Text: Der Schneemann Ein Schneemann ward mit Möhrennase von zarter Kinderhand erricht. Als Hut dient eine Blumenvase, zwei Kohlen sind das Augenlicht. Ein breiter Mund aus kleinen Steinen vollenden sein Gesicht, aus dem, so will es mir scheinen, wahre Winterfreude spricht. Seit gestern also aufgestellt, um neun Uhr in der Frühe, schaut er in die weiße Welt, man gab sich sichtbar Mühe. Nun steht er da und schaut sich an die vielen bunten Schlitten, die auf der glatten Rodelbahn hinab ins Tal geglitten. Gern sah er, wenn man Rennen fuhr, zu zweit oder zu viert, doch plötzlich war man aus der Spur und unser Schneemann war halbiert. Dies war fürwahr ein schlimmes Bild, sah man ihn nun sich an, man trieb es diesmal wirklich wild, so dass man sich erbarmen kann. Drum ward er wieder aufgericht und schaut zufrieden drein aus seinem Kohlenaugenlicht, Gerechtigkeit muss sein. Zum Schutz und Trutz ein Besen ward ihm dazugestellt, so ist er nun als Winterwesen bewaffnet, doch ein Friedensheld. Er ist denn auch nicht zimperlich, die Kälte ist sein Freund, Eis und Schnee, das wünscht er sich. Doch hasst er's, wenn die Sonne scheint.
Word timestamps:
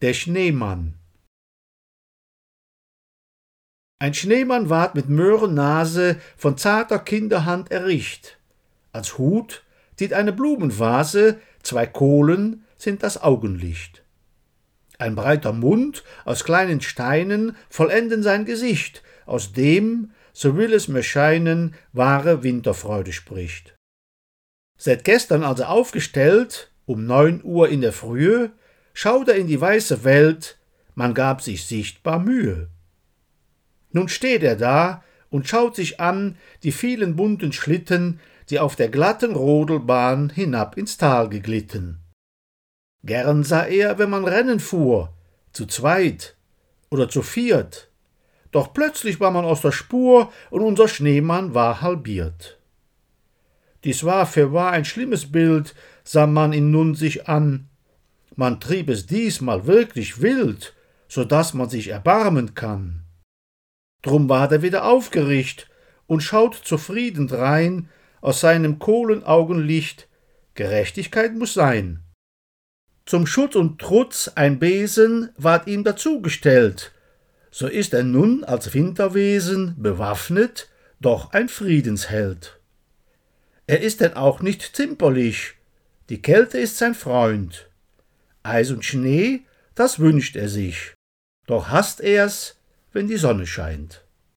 Der 0.00 0.14
Schneemann 0.14 0.94
Ein 3.98 4.14
Schneemann 4.14 4.70
ward 4.70 4.94
mit 4.94 5.08
Möhrennase 5.08 6.20
von 6.36 6.56
zarter 6.56 7.00
Kinderhand 7.00 7.72
erricht. 7.72 8.38
Als 8.92 9.18
Hut 9.18 9.64
dient 9.98 10.12
eine 10.12 10.32
Blumenvase, 10.32 11.40
zwei 11.64 11.86
Kohlen 11.86 12.64
sind 12.76 13.02
das 13.02 13.20
Augenlicht. 13.20 14.04
Ein 14.98 15.16
breiter 15.16 15.52
Mund 15.52 16.04
aus 16.24 16.44
kleinen 16.44 16.80
Steinen 16.80 17.56
vollenden 17.68 18.22
sein 18.22 18.44
Gesicht, 18.44 19.02
aus 19.26 19.52
dem, 19.52 20.12
so 20.32 20.56
will 20.56 20.74
es 20.74 20.86
mir 20.86 21.02
scheinen, 21.02 21.74
wahre 21.92 22.44
Winterfreude 22.44 23.12
spricht. 23.12 23.74
Seit 24.78 25.02
gestern 25.02 25.42
also 25.42 25.64
aufgestellt, 25.64 26.70
um 26.86 27.04
neun 27.04 27.42
Uhr 27.42 27.68
in 27.68 27.80
der 27.80 27.92
Frühe, 27.92 28.52
schaut 29.00 29.28
er 29.28 29.36
in 29.36 29.46
die 29.46 29.60
weiße 29.60 30.02
Welt, 30.02 30.58
man 30.96 31.14
gab 31.14 31.40
sich 31.40 31.64
sichtbar 31.64 32.18
Mühe. 32.18 32.68
Nun 33.92 34.08
steht 34.08 34.42
er 34.42 34.56
da 34.56 35.04
und 35.30 35.46
schaut 35.46 35.76
sich 35.76 36.00
an 36.00 36.36
die 36.64 36.72
vielen 36.72 37.14
bunten 37.14 37.52
Schlitten, 37.52 38.18
die 38.50 38.58
auf 38.58 38.74
der 38.74 38.88
glatten 38.88 39.36
Rodelbahn 39.36 40.30
hinab 40.30 40.76
ins 40.76 40.96
Tal 40.96 41.28
geglitten. 41.28 42.00
Gern 43.04 43.44
sah 43.44 43.66
er, 43.66 44.00
wenn 44.00 44.10
man 44.10 44.24
Rennen 44.24 44.58
fuhr, 44.58 45.14
zu 45.52 45.66
zweit 45.66 46.34
oder 46.90 47.08
zu 47.08 47.22
viert, 47.22 47.92
doch 48.50 48.72
plötzlich 48.72 49.20
war 49.20 49.30
man 49.30 49.44
aus 49.44 49.60
der 49.60 49.70
Spur 49.70 50.32
und 50.50 50.62
unser 50.62 50.88
Schneemann 50.88 51.54
war 51.54 51.82
halbiert. 51.82 52.58
Dies 53.84 54.02
war 54.02 54.26
fürwahr 54.26 54.72
ein 54.72 54.84
schlimmes 54.84 55.30
Bild, 55.30 55.76
sah 56.02 56.26
man 56.26 56.52
ihn 56.52 56.72
nun 56.72 56.96
sich 56.96 57.28
an, 57.28 57.68
man 58.38 58.60
trieb 58.60 58.88
es 58.88 59.04
diesmal 59.04 59.66
wirklich 59.66 60.22
wild, 60.22 60.72
so 61.08 61.24
dass 61.24 61.54
man 61.54 61.68
sich 61.68 61.88
erbarmen 61.88 62.54
kann. 62.54 63.02
Drum 64.02 64.28
ward 64.28 64.52
er 64.52 64.62
wieder 64.62 64.84
aufgericht 64.84 65.68
und 66.06 66.20
schaut 66.20 66.54
zufrieden 66.54 67.26
drein 67.26 67.88
aus 68.20 68.38
seinem 68.38 68.78
Kohlenaugenlicht, 68.78 70.06
Gerechtigkeit 70.54 71.34
muss 71.34 71.54
sein. 71.54 72.04
Zum 73.06 73.26
Schutz 73.26 73.56
und 73.56 73.80
Trutz 73.80 74.30
ein 74.36 74.60
Besen 74.60 75.30
ward 75.36 75.66
ihm 75.66 75.82
dazugestellt, 75.82 76.92
so 77.50 77.66
ist 77.66 77.92
er 77.92 78.04
nun 78.04 78.44
als 78.44 78.72
Winterwesen 78.72 79.74
bewaffnet, 79.82 80.68
doch 81.00 81.32
ein 81.32 81.48
Friedensheld. 81.48 82.60
Er 83.66 83.80
ist 83.80 84.00
denn 84.00 84.14
auch 84.14 84.42
nicht 84.42 84.76
zimperlich, 84.76 85.54
die 86.08 86.22
Kälte 86.22 86.58
ist 86.58 86.78
sein 86.78 86.94
Freund, 86.94 87.68
Eis 88.48 88.70
und 88.70 88.84
Schnee, 88.84 89.42
das 89.74 89.98
wünscht 89.98 90.36
er 90.36 90.48
sich. 90.48 90.94
Doch 91.46 91.68
hasst 91.68 92.00
er's, 92.00 92.56
wenn 92.92 93.06
die 93.06 93.16
Sonne 93.16 93.46
scheint. 93.46 94.04